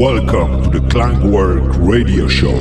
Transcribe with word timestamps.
Welcome 0.00 0.62
to 0.62 0.80
the 0.80 0.86
Clankwork 0.88 1.86
Radio 1.86 2.26
Show. 2.26 2.56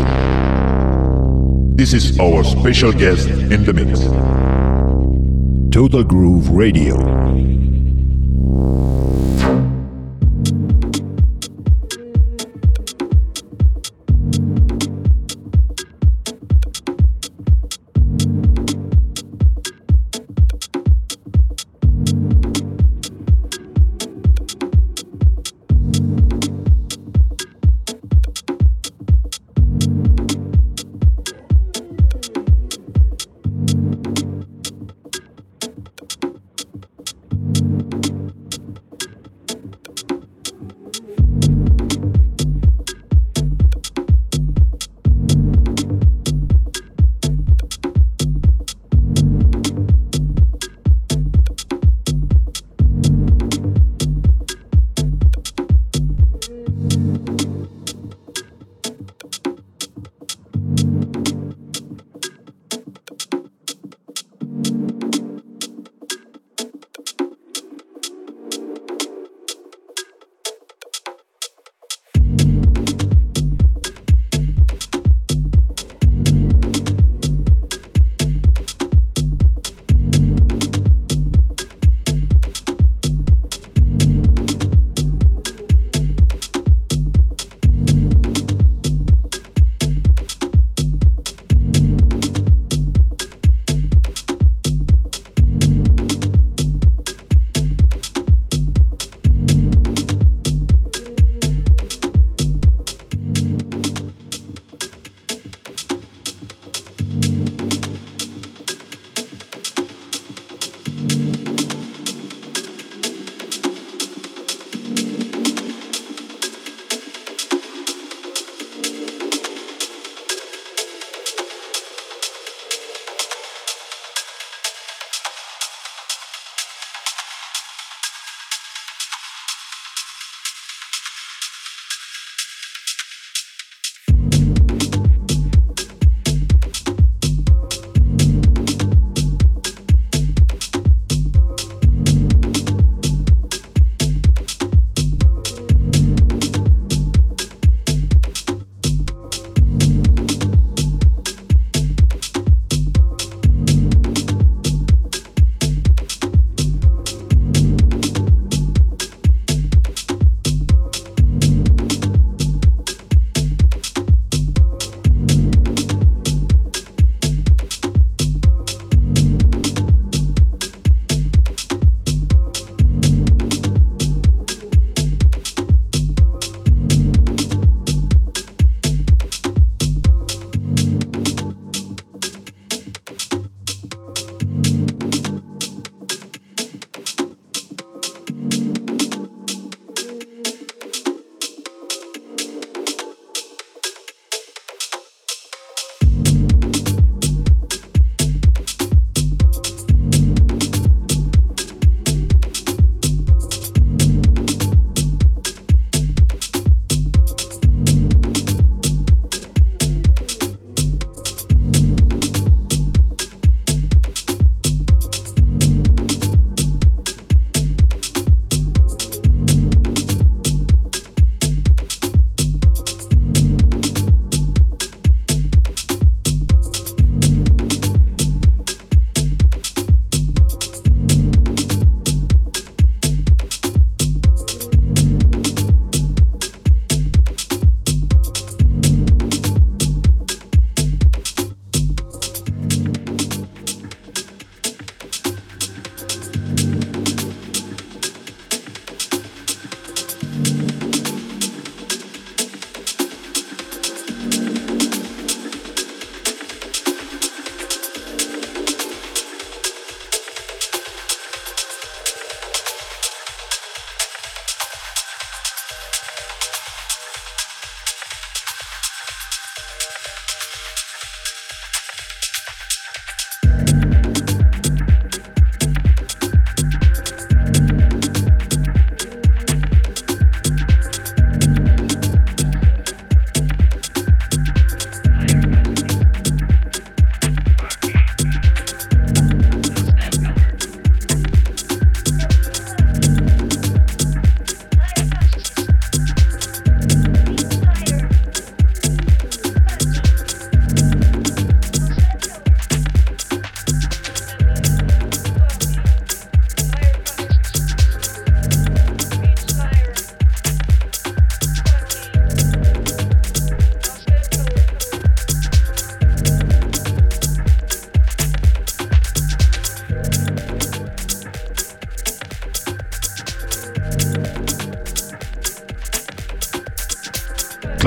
This 1.74 1.94
is 1.94 2.20
our 2.20 2.44
special 2.44 2.92
guest 2.92 3.30
in 3.30 3.64
the 3.64 3.72
mix. 3.72 4.02
Total 5.74 6.04
Groove 6.04 6.50
Radio. 6.50 6.98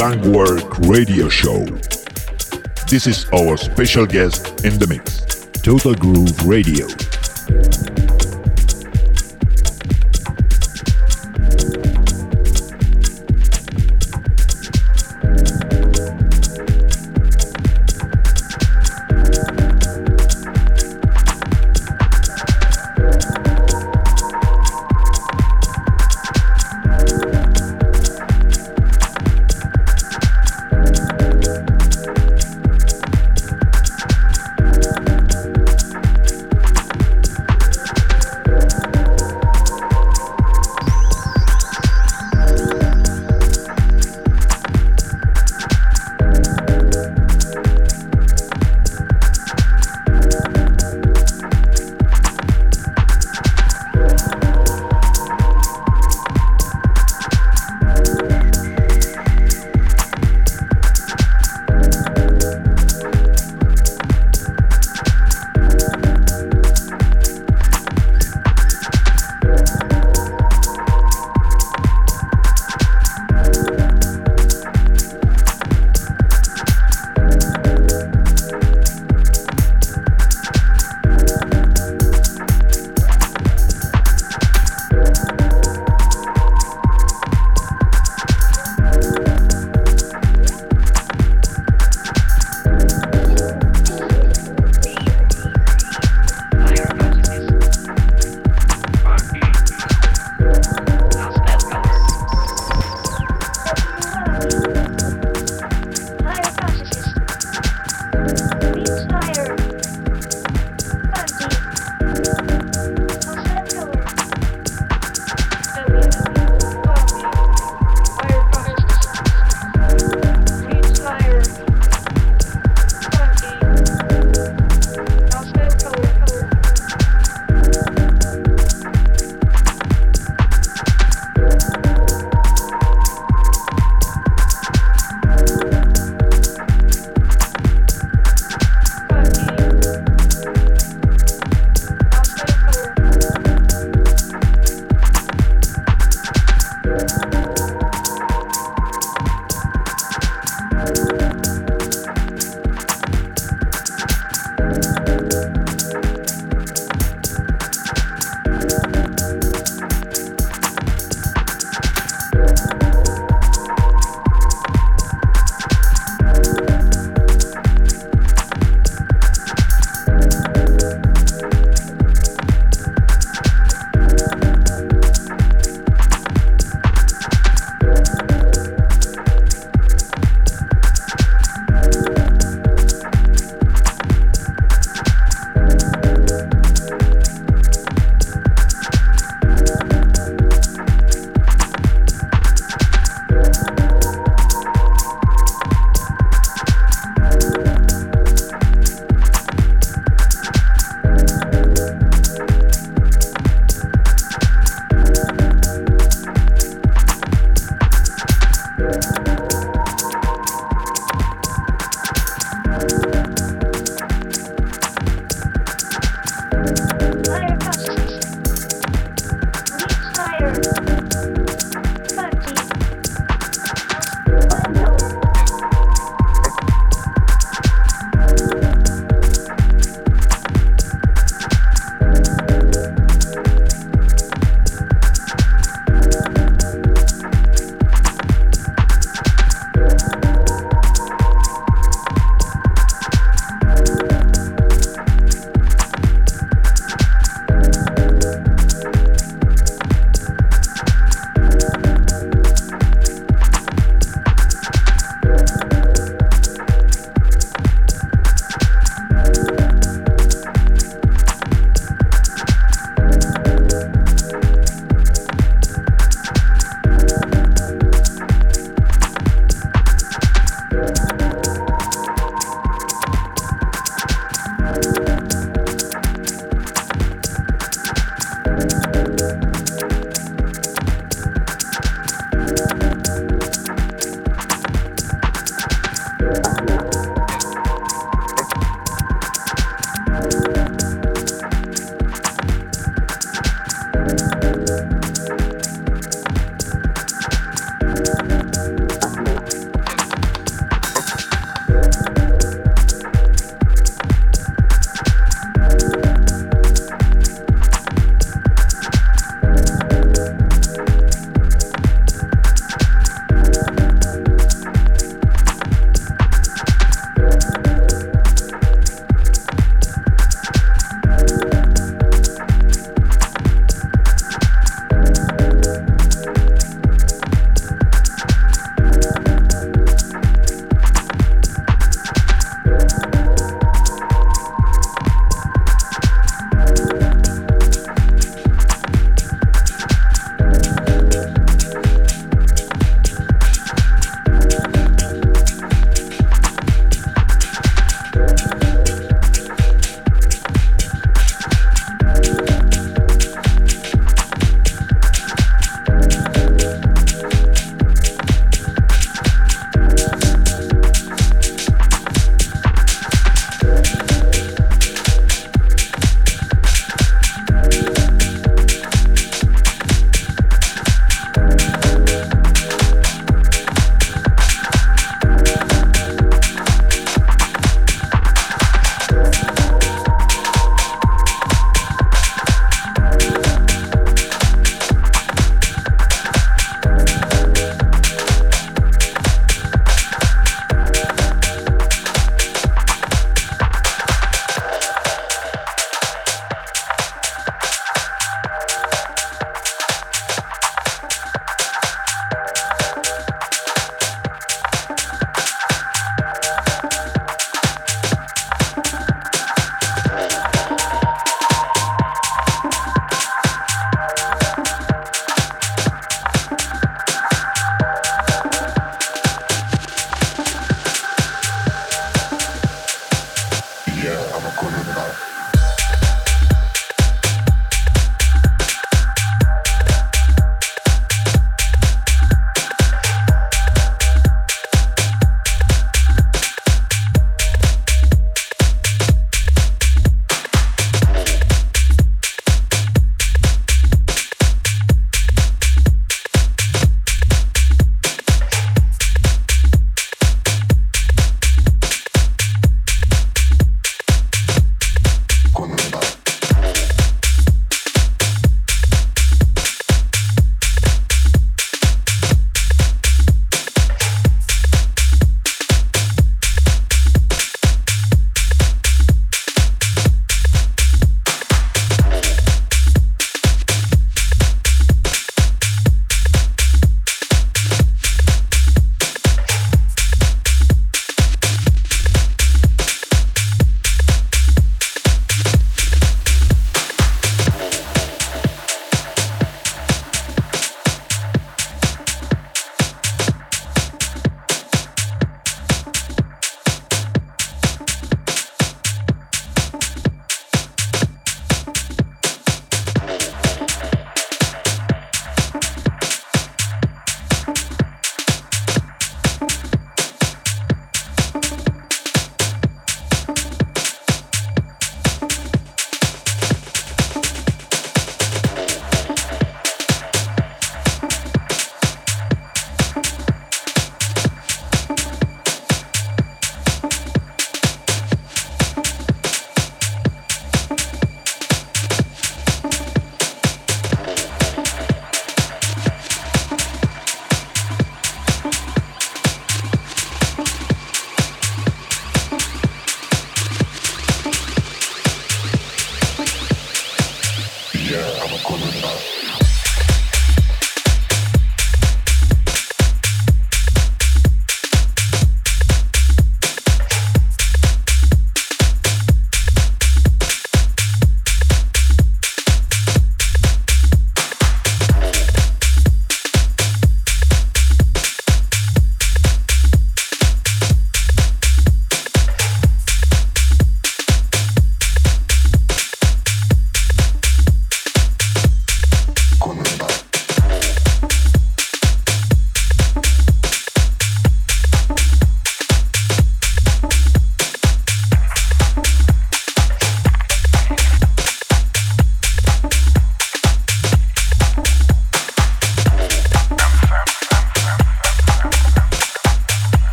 Clankwork 0.00 0.88
Radio 0.88 1.28
Show. 1.28 1.62
This 2.88 3.06
is 3.06 3.26
our 3.34 3.58
special 3.58 4.06
guest 4.06 4.64
in 4.64 4.78
the 4.78 4.86
mix, 4.86 5.20
Total 5.60 5.94
Groove 5.94 6.46
Radio. 6.46 6.86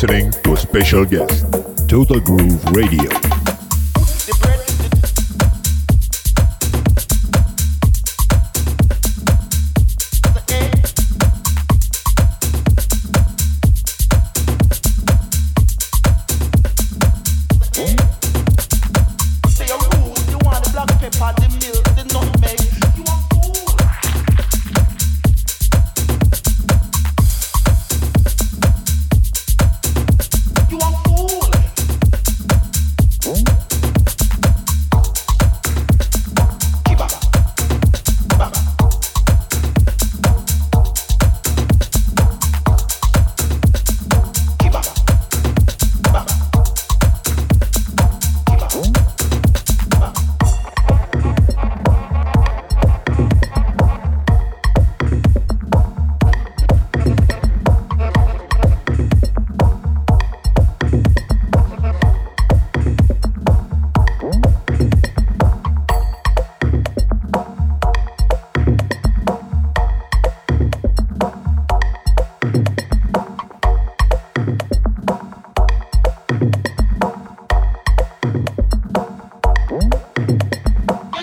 Listening 0.00 0.30
to 0.30 0.52
a 0.52 0.56
special 0.56 1.04
guest, 1.04 1.44
Total 1.88 2.20
Groove 2.20 2.64
Radio. 2.66 3.27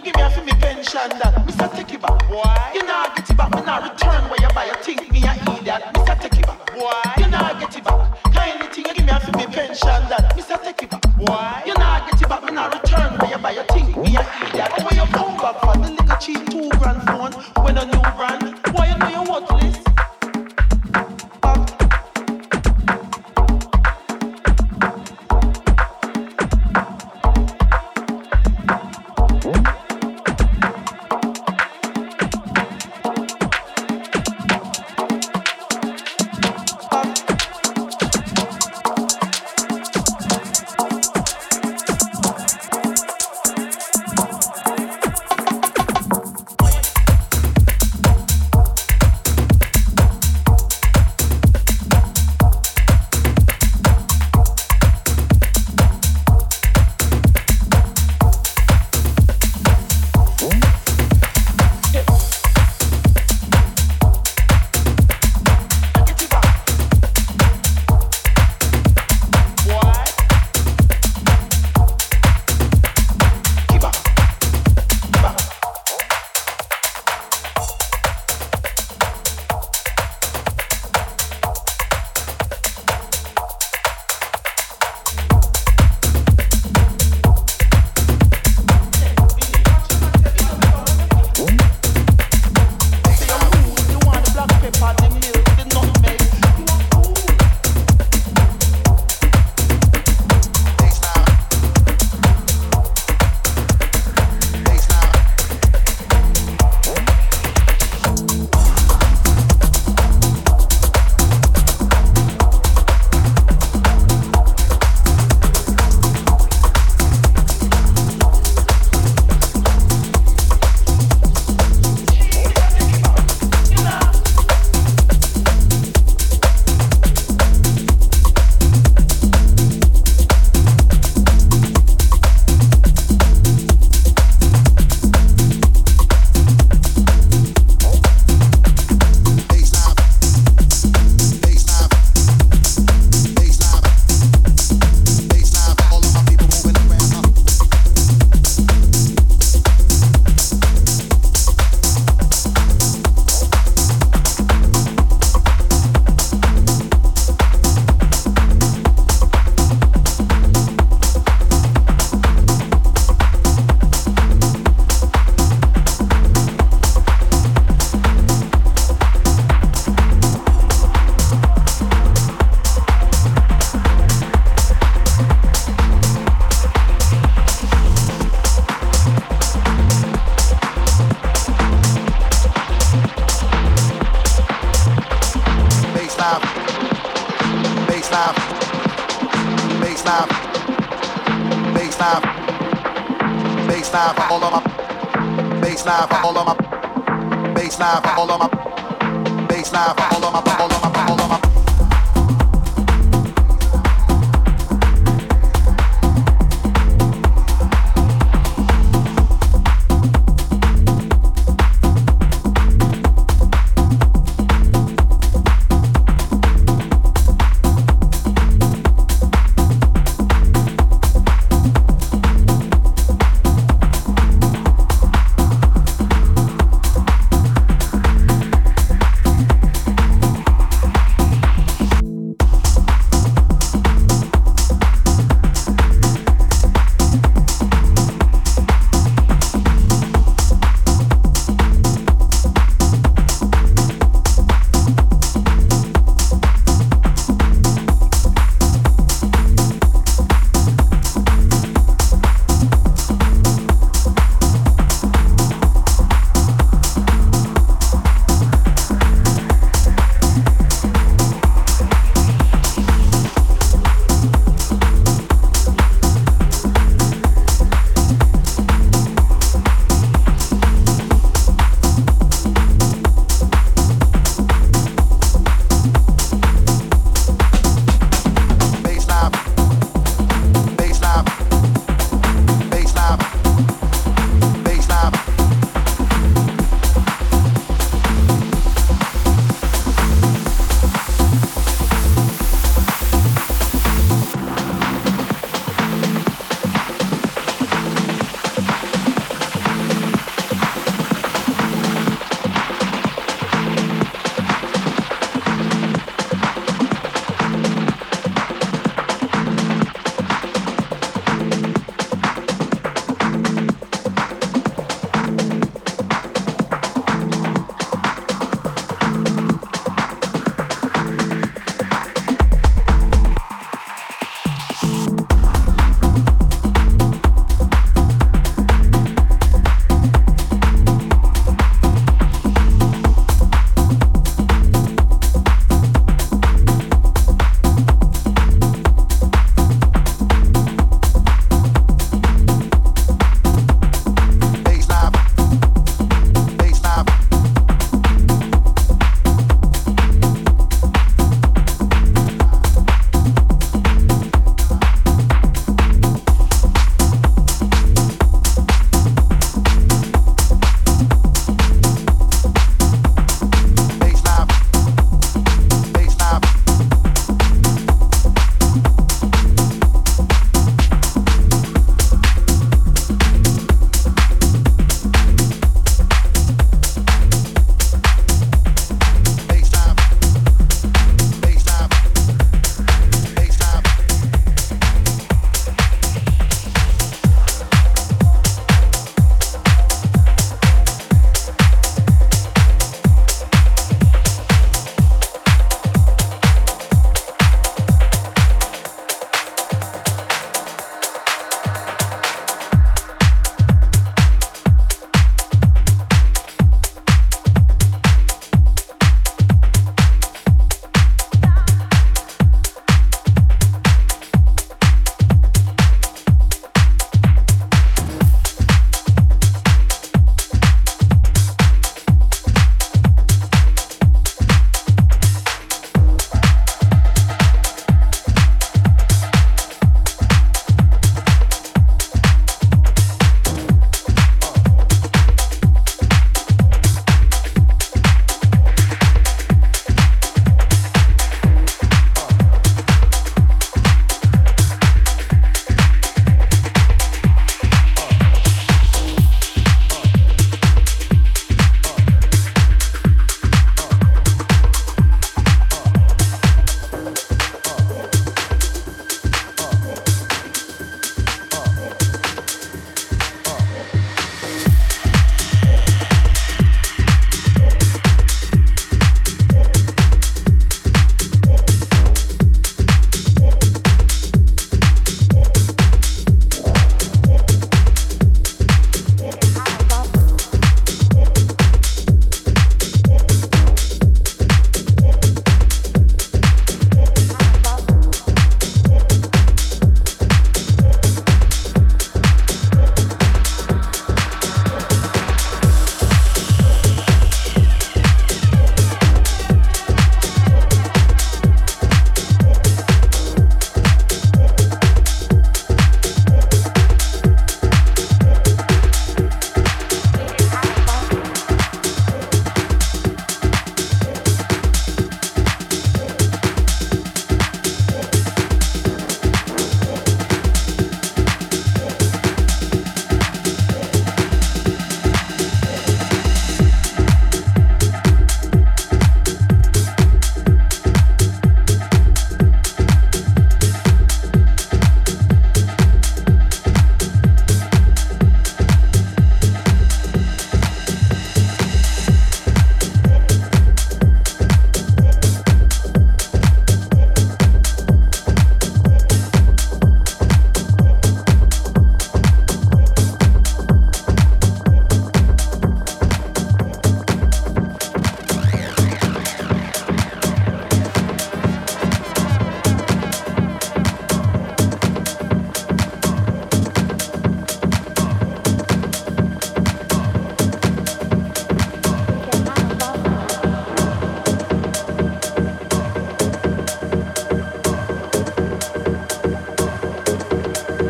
Give 0.04 0.46
me 0.46 0.52
a 0.52 0.56
pension 0.56 1.10
that 1.20 1.34
Mr. 1.46 1.68
Take 1.76 1.95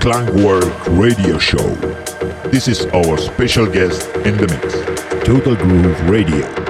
Klangwork 0.06 1.00
Radio 1.00 1.40
Show. 1.40 1.68
This 2.52 2.68
is 2.68 2.86
our 2.94 3.18
special 3.18 3.66
guest 3.66 4.06
in 4.18 4.38
the 4.38 4.46
mix, 4.46 5.26
Total 5.26 5.56
Groove 5.56 6.00
Radio. 6.08 6.65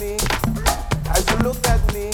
me, 0.00 0.16
as 1.10 1.30
you 1.30 1.36
look 1.44 1.66
at 1.68 1.94
me, 1.94 2.10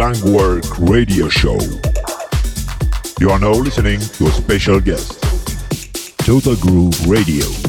Klangwork 0.00 0.88
Radio 0.88 1.28
Show. 1.28 1.58
You 3.20 3.28
are 3.28 3.38
now 3.38 3.52
listening 3.52 4.00
to 4.00 4.28
a 4.28 4.30
special 4.30 4.80
guest, 4.80 5.20
Total 6.16 6.56
Groove 6.56 7.06
Radio. 7.06 7.59